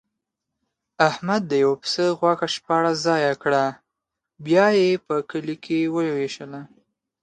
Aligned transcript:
احمد 1.09 1.41
د 1.47 1.53
یوه 1.63 1.75
پسه 1.81 2.05
غوښه 2.19 2.47
شپاړس 2.55 2.97
ځایه 3.07 3.33
کړه، 3.43 3.65
بیا 4.45 4.67
یې 4.79 4.89
په 5.05 5.15
کلي 5.29 5.79
ووېشله. 5.95 6.61